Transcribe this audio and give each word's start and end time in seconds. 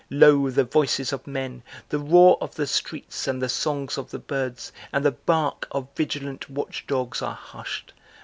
Lo! 0.09 0.49
the 0.49 0.63
voices 0.63 1.13
of 1.13 1.27
men, 1.27 1.61
The 1.89 1.99
roar 1.99 2.35
of 2.41 2.55
the 2.55 2.65
streets, 2.65 3.27
and 3.27 3.39
the 3.39 3.47
songs 3.47 3.99
of 3.99 4.09
the 4.09 4.17
birds, 4.17 4.71
and 4.91 5.05
the 5.05 5.11
bark 5.11 5.67
Of 5.69 5.89
vigilant 5.95 6.49
watch 6.49 6.87
dogs 6.87 7.21
are 7.21 7.35
hushed! 7.35 7.93